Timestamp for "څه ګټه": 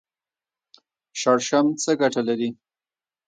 1.83-2.21